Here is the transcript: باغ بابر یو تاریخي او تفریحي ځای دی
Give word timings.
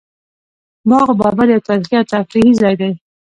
باغ 0.89 1.07
بابر 1.19 1.47
یو 1.53 1.65
تاریخي 1.67 1.95
او 1.99 2.05
تفریحي 2.13 2.53
ځای 2.61 2.75
دی 2.81 2.91